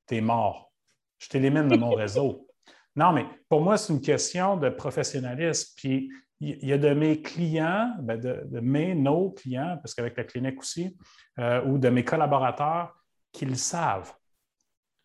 [0.07, 0.72] tu es mort.
[1.18, 2.46] Je t'élimine de mon réseau.
[2.94, 5.72] Non, mais pour moi, c'est une question de professionnalisme.
[5.77, 10.24] Puis il y a de mes clients, ben, de, mes, nos clients, parce qu'avec la
[10.24, 10.96] clinique aussi,
[11.38, 12.94] euh, ou de mes collaborateurs
[13.33, 14.12] qui le savent.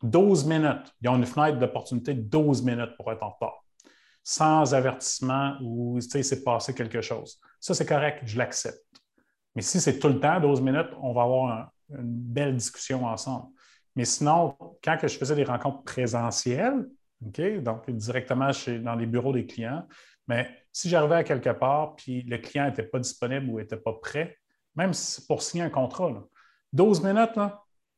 [0.03, 0.93] 12 minutes.
[1.01, 3.63] Ils ont une fenêtre d'opportunité de 12 minutes pour être en retard,
[4.23, 7.39] sans avertissement ou il s'est passé quelque chose.
[7.59, 8.98] Ça, c'est correct, je l'accepte.
[9.55, 13.47] Mais si c'est tout le temps, 12 minutes, on va avoir une belle discussion ensemble.
[13.95, 16.87] Mais sinon, quand je faisais des rencontres présentielles,
[17.19, 19.85] donc directement chez, dans les bureaux des clients,
[20.27, 23.93] mais si j'arrivais à quelque part puis le client n'était pas disponible ou n'était pas
[23.93, 24.37] prêt,
[24.75, 24.91] même
[25.27, 26.13] pour signer un contrat,
[26.71, 27.37] 12 minutes,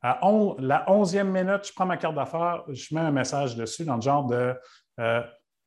[0.04, 0.18] à
[0.58, 4.02] la 11e minute, je prends ma carte d'affaires, je mets un message dessus dans le
[4.02, 4.54] genre de
[4.98, 5.22] euh,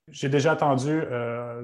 [0.10, 1.02] J'ai déjà attendu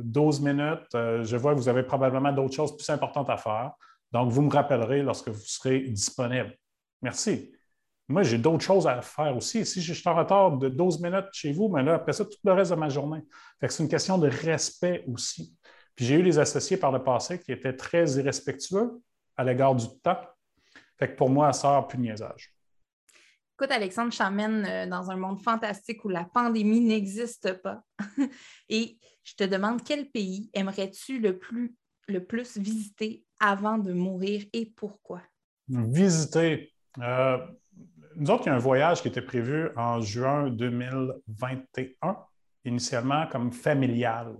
[0.04, 3.36] 12 euh, minutes, euh, je vois que vous avez probablement d'autres choses plus importantes à
[3.36, 3.72] faire.
[4.12, 6.56] Donc, vous me rappellerez lorsque vous serez disponible.
[7.02, 7.52] Merci.
[8.08, 9.66] moi, j'ai d'autres choses à faire aussi.
[9.66, 12.38] Si je suis en retard de 12 minutes chez vous, mais là, après ça, tout
[12.44, 13.22] le reste de ma journée.
[13.62, 15.56] c'est une question de respect aussi.
[15.96, 19.02] Puis j'ai eu des associés par le passé qui étaient très irrespectueux
[19.38, 20.20] à l'égard du temps.
[20.98, 22.54] Fait que pour moi, ça sort plus de niaisage.
[23.58, 27.84] Écoute, Alexandre, je t'emmène euh, dans un monde fantastique où la pandémie n'existe pas.
[28.70, 31.76] Et je te demande quel pays aimerais-tu le plus,
[32.08, 33.24] le plus visiter?
[33.42, 35.22] Avant de mourir et pourquoi?
[35.68, 36.72] Visiter.
[37.00, 37.38] Euh,
[38.16, 42.18] nous autres, il y a un voyage qui était prévu en juin 2021,
[42.66, 44.36] initialement comme familial,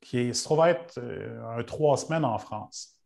[0.00, 2.96] qui se trouve être euh, un trois semaines en France.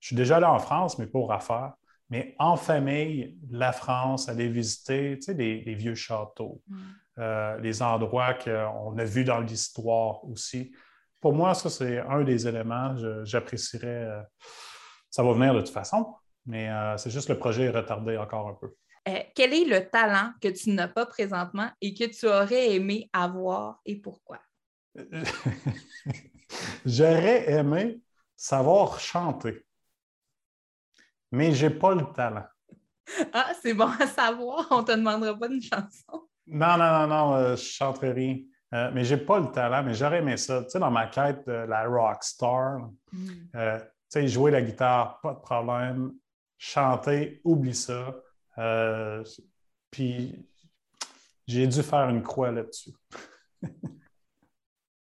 [0.00, 1.74] Je suis déjà allé en France, mais pour affaires.
[2.08, 6.78] Mais en famille, la France, aller visiter tu sais, les, vieux châteaux, mm.
[7.18, 10.72] euh, les endroits qu'on a vus dans l'histoire aussi.
[11.20, 12.94] Pour moi, ça, c'est un des éléments.
[13.24, 14.22] J'apprécierais.
[15.18, 18.16] Euh, ça va venir de toute façon, mais euh, c'est juste le projet est retardé
[18.16, 18.74] encore un peu.
[19.34, 23.80] quel est le talent que tu n'as pas présentement et que tu aurais aimé avoir
[23.84, 24.38] et pourquoi?
[26.86, 28.00] J'aurais aimé
[28.36, 29.66] savoir chanter
[31.32, 32.46] mais je n'ai pas le talent.
[33.32, 34.66] Ah, c'est bon à savoir.
[34.70, 36.28] On ne te demandera pas une chanson.
[36.46, 38.38] Non, non, non, non, euh, je ne chanterai rien.
[38.74, 40.62] Euh, mais je n'ai pas le talent, mais j'aurais aimé ça.
[40.64, 43.28] Tu sais, dans ma quête de la rock star, hmm.
[43.54, 43.80] euh,
[44.24, 46.14] jouer la guitare, pas de problème.
[46.58, 48.14] Chanter, oublie ça.
[49.90, 50.46] puis
[51.46, 52.92] j'ai dû faire une croix là-dessus.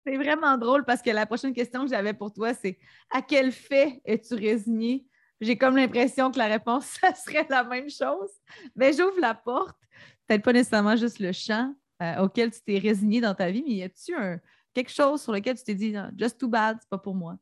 [0.04, 2.78] c'est vraiment drôle parce que la prochaine question que j'avais pour toi, c'est
[3.10, 5.06] à quel fait es-tu résigné?
[5.40, 8.30] J'ai comme l'impression que la réponse, ça serait la même chose.
[8.76, 9.78] Mais j'ouvre la porte.
[10.26, 13.74] Peut-être pas nécessairement juste le chant euh, auquel tu t'es résigné dans ta vie, mais
[13.74, 14.14] y a-tu
[14.72, 17.36] quelque chose sur lequel tu t'es dit, just too bad, c'est pas pour moi?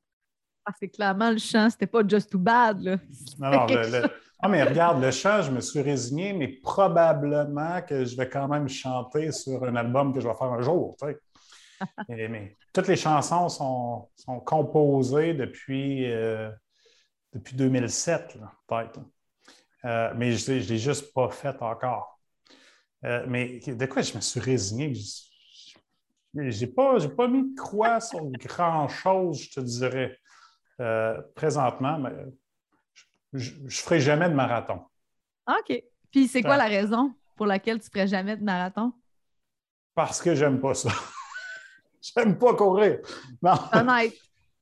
[0.64, 2.80] Parce que clairement, le chant, c'était pas just too bad.
[2.80, 2.96] Là.
[3.38, 4.08] Non, non,
[4.42, 8.48] ah, mais regarde, le chant, je me suis résigné, mais probablement que je vais quand
[8.48, 10.96] même chanter sur un album que je vais faire un jour.
[12.08, 16.10] mais toutes les chansons sont, composées depuis.
[16.10, 16.50] Euh,
[17.32, 19.00] depuis 2007, peut-être.
[19.84, 22.20] Euh, mais je ne l'ai juste pas fait encore.
[23.04, 24.92] Euh, mais de quoi je me suis résigné?
[26.34, 30.18] Je n'ai pas, pas mis de croix sur grand-chose, je te dirais,
[30.80, 32.10] euh, présentement, mais
[33.32, 34.80] je ne ferai jamais de marathon.
[35.46, 35.82] OK.
[36.10, 38.92] Puis c'est quoi la raison pour laquelle tu ne ferais jamais de marathon?
[39.94, 40.90] Parce que j'aime pas ça.
[42.00, 42.98] j'aime pas courir.
[43.42, 43.54] Non.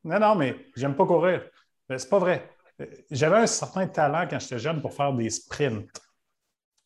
[0.04, 1.42] Non, non, mais j'aime pas courir.
[1.88, 2.50] C'est pas vrai
[3.10, 5.90] j'avais un certain talent quand j'étais jeune pour faire des sprints,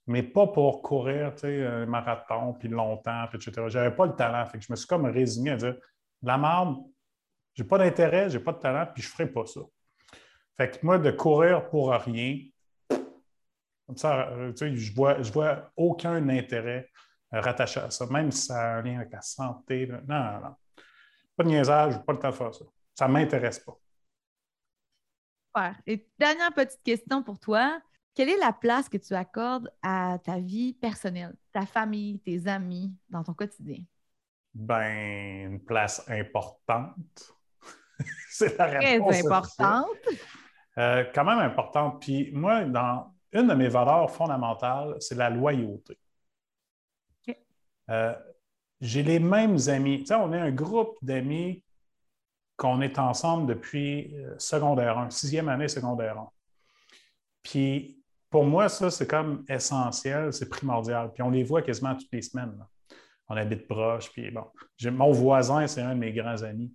[0.06, 3.66] mais pas pour courir un marathon, puis longtemps, puis etc.
[3.68, 4.44] Je n'avais pas le talent.
[4.46, 5.76] Fait que je me suis comme résigné à dire
[6.22, 6.78] la merde,
[7.54, 9.60] j'ai pas d'intérêt, j'ai pas de talent, puis je ne ferai pas ça.
[10.56, 12.38] Fait que moi, de courir pour rien,
[13.86, 16.88] comme ça, euh, je vois, je vois aucun intérêt
[17.30, 19.86] rattaché à ça, même si ça a un lien avec la santé.
[19.86, 20.54] Non, non, non.
[21.36, 22.64] Pas de niaisage, pas le temps de faire ça.
[22.94, 23.76] Ça ne m'intéresse pas.
[25.86, 27.80] Et dernière petite question pour toi.
[28.14, 32.94] Quelle est la place que tu accordes à ta vie personnelle, ta famille, tes amis
[33.08, 33.82] dans ton quotidien?
[34.54, 37.34] Ben, une place importante.
[38.30, 39.08] c'est la réponse.
[39.08, 39.86] Très importante.
[40.78, 42.00] Euh, quand même importante.
[42.00, 45.98] Puis moi, dans une de mes valeurs fondamentales, c'est la loyauté.
[47.90, 48.14] Euh,
[48.80, 50.00] j'ai les mêmes amis.
[50.00, 51.64] Tu sais, on est un groupe d'amis
[52.56, 56.30] qu'on est ensemble depuis euh, secondaire 1, sixième année secondaire 1.
[57.42, 61.12] Puis pour moi, ça, c'est comme essentiel, c'est primordial.
[61.12, 62.56] Puis on les voit quasiment toutes les semaines.
[63.28, 64.44] On habite proche, puis bon.
[64.90, 66.72] Mon voisin, c'est un de mes grands amis.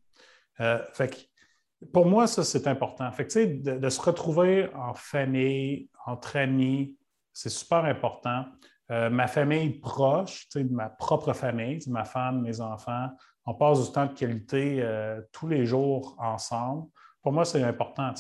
[0.61, 3.11] Euh, fait que pour moi, ça, c'est important.
[3.11, 6.97] Fait que, de, de se retrouver en famille, entre amis,
[7.33, 8.45] c'est super important.
[8.89, 13.09] Euh, ma famille proche, ma propre famille, ma femme, mes enfants,
[13.45, 16.87] on passe du temps de qualité euh, tous les jours ensemble.
[17.21, 18.13] Pour moi, c'est important.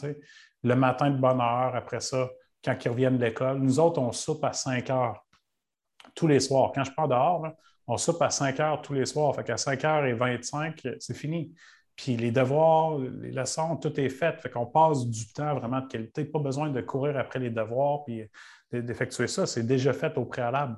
[0.63, 2.29] Le matin de bonne heure, après ça,
[2.63, 5.25] quand ils reviennent de l'école, nous autres, on soupe à 5 heures
[6.13, 6.71] tous les soirs.
[6.75, 7.47] Quand je pars dehors,
[7.87, 9.33] on soupe à 5 heures tous les soirs.
[9.35, 11.53] Fait qu'à 5 h 25, c'est fini.
[11.97, 14.39] Puis les devoirs, les leçons, tout est fait.
[14.39, 16.23] Fait qu'on passe du temps vraiment de qualité.
[16.23, 18.23] Pas besoin de courir après les devoirs puis
[18.71, 19.45] d'effectuer ça.
[19.45, 20.77] C'est déjà fait au préalable.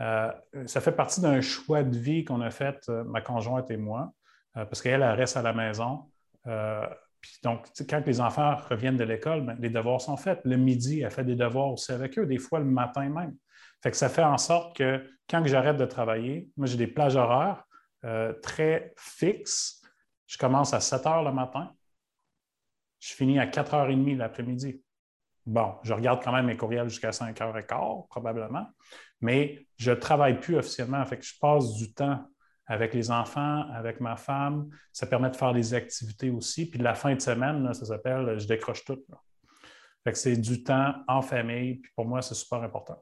[0.00, 0.30] Euh,
[0.66, 4.12] ça fait partie d'un choix de vie qu'on a fait, euh, ma conjointe et moi,
[4.56, 6.10] euh, parce qu'elle, reste à la maison.
[7.20, 10.40] puis donc, quand les enfants reviennent de l'école, ben, les devoirs sont faits.
[10.44, 13.34] Le midi, elle fait des devoirs aussi avec eux, des fois le matin même.
[13.82, 17.16] Fait que ça fait en sorte que quand j'arrête de travailler, moi, j'ai des plages
[17.16, 17.64] horaires
[18.42, 19.82] très fixes.
[20.26, 21.72] Je commence à 7 heures le matin.
[22.98, 24.82] Je finis à 4 h 30 l'après-midi.
[25.44, 28.66] Bon, je regarde quand même mes courriels jusqu'à 5h15, probablement,
[29.20, 31.04] mais je ne travaille plus officiellement.
[31.04, 32.26] Fait que je passe du temps
[32.66, 34.68] avec les enfants, avec ma femme.
[34.92, 36.68] Ça permet de faire des activités aussi.
[36.68, 38.98] Puis la fin de semaine, ça s'appelle Je décroche tout.
[40.02, 41.76] Fait que c'est du temps en famille.
[41.76, 43.00] Puis pour moi, c'est super important.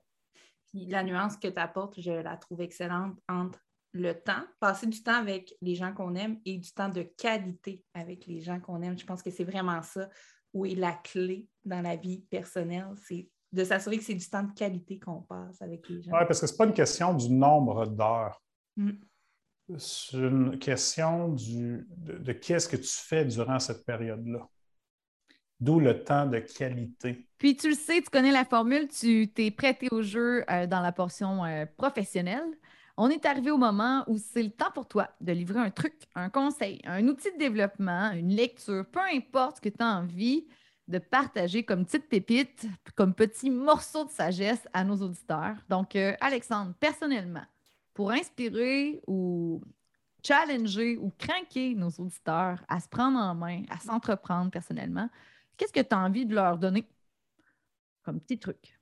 [0.75, 3.64] la nuance que tu apportes, je la trouve excellente entre
[3.95, 7.83] le temps, passer du temps avec les gens qu'on aime et du temps de qualité
[7.95, 8.99] avec les gens qu'on aime.
[8.99, 10.09] Je pense que c'est vraiment ça
[10.53, 12.89] où est la clé dans la vie personnelle.
[13.07, 16.11] C'est de s'assurer que c'est du temps de qualité qu'on passe avec les gens.
[16.13, 18.43] Oui, parce que ce n'est pas une question du nombre d'heures.
[18.77, 18.91] Mm.
[19.79, 24.47] C'est une question du, de, qu'est-ce que tu fais durant cette période-là.
[25.61, 27.29] D'où le temps de qualité.
[27.39, 30.81] Puis tu le sais, tu connais la formule, tu t'es prêté au jeu euh, dans
[30.81, 32.45] la portion euh, professionnelle.
[32.97, 35.95] On est arrivé au moment où c'est le temps pour toi de livrer un truc,
[36.15, 40.47] un conseil, un outil de développement, une lecture, peu importe ce que tu as envie
[40.87, 45.57] de partager comme petite pépite, comme petit morceau de sagesse à nos auditeurs.
[45.69, 47.45] Donc, euh, Alexandre, personnellement,
[47.95, 49.61] pour inspirer ou
[50.23, 55.09] challenger ou craquer nos auditeurs à se prendre en main, à s'entreprendre personnellement,
[55.57, 56.87] qu'est-ce que tu as envie de leur donner
[58.05, 58.74] comme petit truc?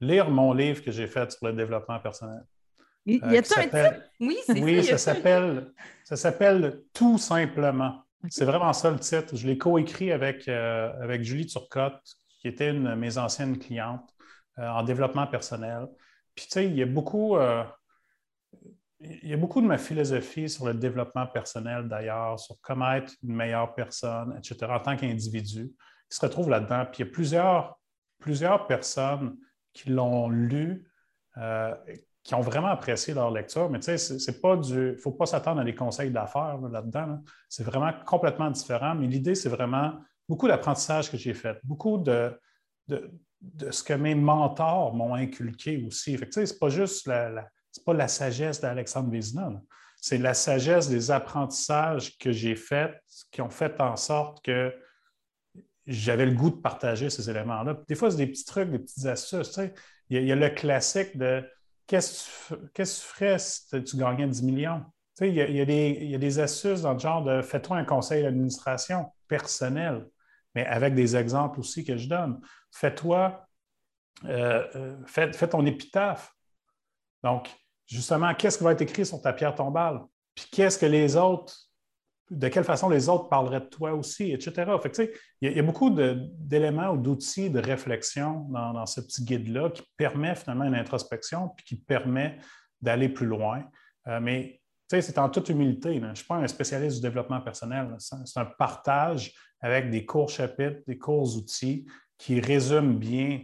[0.00, 2.42] Lire mon livre que j'ai fait sur le développement personnel.
[3.06, 4.02] Il y a euh, un titre?
[4.20, 5.72] Oui, c'est Oui, ça s'appelle,
[6.04, 8.04] ça s'appelle Tout simplement.
[8.30, 9.36] C'est vraiment ça le titre.
[9.36, 12.00] Je l'ai coécrit avec, euh, avec Julie Turcotte,
[12.40, 14.08] qui était une de mes anciennes clientes
[14.58, 15.86] euh, en développement personnel.
[16.34, 17.36] Puis, tu sais, il y a beaucoup.
[17.36, 17.64] Euh,
[19.00, 23.12] il y a beaucoup de ma philosophie sur le développement personnel d'ailleurs, sur comment être
[23.22, 25.72] une meilleure personne, etc., en tant qu'individu,
[26.08, 26.86] qui se retrouve là-dedans.
[26.86, 27.78] Puis il y a plusieurs,
[28.18, 29.36] plusieurs personnes
[29.74, 30.88] qui l'ont lu,
[32.24, 34.72] qui ont vraiment apprécié leur lecture, mais tu sais, c'est pas du.
[34.72, 37.22] Il ne faut pas s'attendre à des conseils d'affaires là-dedans.
[37.50, 39.92] C'est vraiment complètement différent, mais l'idée, c'est vraiment
[40.26, 42.32] beaucoup d'apprentissage que j'ai fait, beaucoup de,
[42.88, 43.10] de,
[43.70, 46.16] ce que mes mentors m'ont inculqué aussi.
[46.16, 47.46] Fait que, c'est pas juste la,
[47.84, 49.50] pas la sagesse d'Alexandre Vézina,
[50.00, 52.94] c'est la sagesse des apprentissages que j'ai faits
[53.30, 54.74] qui ont fait en sorte que
[55.86, 57.78] j'avais le goût de partager ces éléments-là.
[57.88, 59.48] Des fois, c'est des petits trucs, des petites astuces.
[59.48, 59.74] Tu sais.
[60.08, 61.44] il, y a, le classique de
[61.86, 64.84] qu'est-ce que tu ferais si tu gagnais 10 millions?
[65.20, 70.08] il, y a, des, astuces dans le genre de fais-toi un conseil d'administration personnel,
[70.54, 72.40] mais avec des exemples aussi que je donne.
[72.72, 73.46] Fais-toi,
[74.24, 76.34] euh, euh, fais, ton épitaphe.
[77.22, 77.48] Donc,
[77.86, 80.00] justement, qu'est-ce qui va être écrit sur ta pierre tombale?
[80.34, 81.54] Puis qu'est-ce que les autres
[82.30, 84.72] de quelle façon les autres parleraient de toi aussi, etc.
[85.42, 90.34] il, y a, beaucoup d'éléments ou d'outils de réflexion dans, ce petit guide-là qui permet
[90.34, 92.38] finalement une introspection puis qui permet
[92.80, 93.64] d'aller plus loin.
[94.08, 95.94] Euh, mais c'est en toute humilité.
[95.94, 97.96] Je ne suis pas un spécialiste du développement personnel.
[97.98, 103.40] C'est un partage avec des courts chapitres, des courts outils qui résument bien.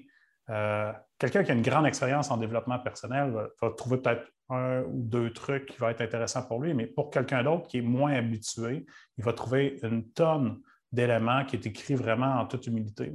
[0.49, 5.03] Euh, quelqu'un qui a une grande expérience en développement personnel va trouver peut-être un ou
[5.03, 8.13] deux trucs qui vont être intéressants pour lui, mais pour quelqu'un d'autre qui est moins
[8.13, 8.87] habitué,
[9.19, 10.61] il va trouver une tonne
[10.93, 13.13] d'éléments qui est écrit vraiment en toute humilité.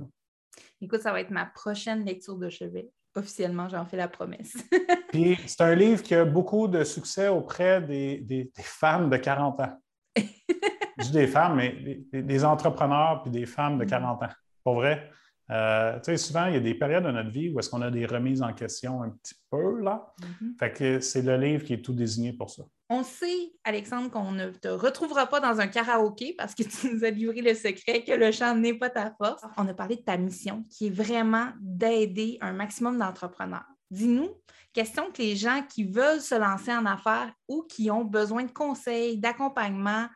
[0.82, 2.89] Écoute, ça va être ma prochaine lecture de chevet.
[3.15, 4.58] Officiellement, j'en fais la promesse.
[5.10, 9.82] Puis c'est un livre qui a beaucoup de succès auprès des, femmes de 40 ans.
[10.17, 14.24] Je dis des femmes, mais des, entrepreneurs puis des femmes de 40 mm.
[14.24, 14.30] ans.
[14.63, 15.10] Pour vrai,
[15.51, 17.81] euh, tu sais, souvent, il y a des périodes de notre vie où est-ce qu'on
[17.81, 20.13] a des remises en question un petit peu, là.
[20.19, 20.58] Mm-hmm.
[20.60, 22.63] Fait que c'est le livre qui est tout désigné pour ça.
[22.89, 27.03] On sait, Alexandre, qu'on ne te retrouvera pas dans un karaoké parce que tu nous
[27.03, 29.43] as livré le secret que le chant n'est pas ta force.
[29.58, 33.65] On a parlé de ta mission qui est vraiment d'aider un maximum d'entrepreneurs.
[33.91, 34.29] Dis-nous,
[34.73, 38.51] question que les gens qui veulent se lancer en affaires ou qui ont besoin de
[38.51, 40.08] conseils, d'accompagnement,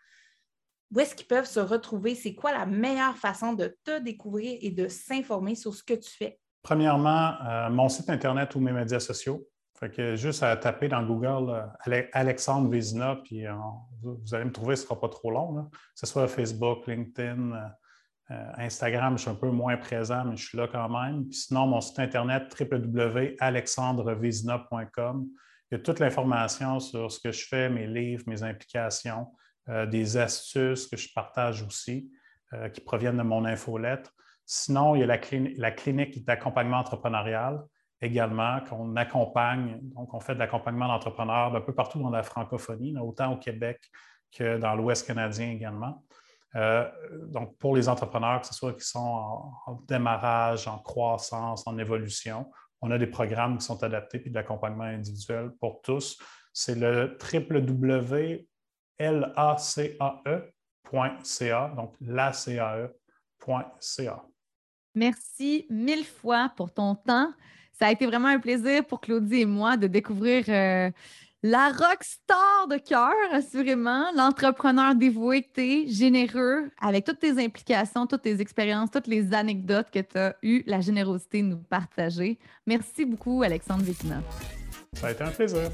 [0.92, 2.16] où est-ce qu'ils peuvent se retrouver?
[2.16, 6.10] C'est quoi la meilleure façon de te découvrir et de s'informer sur ce que tu
[6.10, 6.40] fais?
[6.62, 9.48] Premièrement, euh, mon site Internet ou mes médias sociaux.
[9.80, 13.54] Fait que juste à taper dans Google euh, Alexandre Vézina, puis euh,
[14.02, 15.64] vous allez me trouver, ce ne sera pas trop long.
[15.64, 17.72] Que ce soit Facebook, LinkedIn,
[18.58, 21.28] Instagram, je suis un peu moins présent, mais je suis là quand même.
[21.28, 25.28] Puis sinon, mon site Internet www.alexandrevézina.com.
[25.72, 29.28] Il y a toute l'information sur ce que je fais, mes livres, mes implications.
[29.70, 32.12] Euh, des astuces que je partage aussi
[32.54, 34.12] euh, qui proviennent de mon infolettre.
[34.44, 37.64] Sinon, il y a la, clinique d'accompagnement entrepreneurial
[38.02, 39.78] également, qu'on accompagne.
[39.82, 43.80] Donc, on fait de l'accompagnement d'entrepreneurs un peu partout dans la francophonie, autant au Québec
[44.32, 46.04] que dans l'Ouest canadien également.
[46.56, 46.90] Euh,
[47.28, 52.50] donc, pour les entrepreneurs, que ce soit qui sont en, démarrage, en croissance, en évolution,
[52.82, 56.18] on a des programmes qui sont adaptés puis de l'accompagnement individuel pour tous.
[56.54, 57.18] C'est le
[59.00, 60.52] lacae.ca,
[61.76, 62.92] donc lacae.ca.
[64.96, 67.32] Merci mille fois pour ton temps.
[67.72, 70.92] Ça a été vraiment un plaisir pour Claudie et moi de découvrir euh,
[71.42, 78.06] la rockstar de cœur, assurément, l'entrepreneur dévoué que tu es, généreux, avec toutes tes implications,
[78.06, 82.38] toutes tes expériences, toutes les anecdotes que tu as eu la générosité de nous partager.
[82.68, 84.22] Merci beaucoup, Alexandre Vétina.
[84.94, 85.72] Ça a été un plaisir.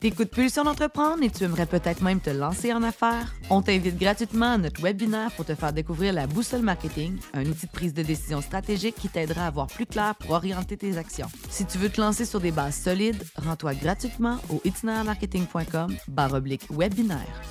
[0.00, 3.34] T'écoutes Pulsion d'entreprendre et tu aimerais peut-être même te lancer en affaires?
[3.50, 7.66] On t'invite gratuitement à notre webinaire pour te faire découvrir la boussole marketing, un outil
[7.66, 11.28] de prise de décision stratégique qui t'aidera à voir plus clair pour orienter tes actions.
[11.50, 15.94] Si tu veux te lancer sur des bases solides, rends-toi gratuitement au itinermarketing.com
[16.70, 17.42] webinaire.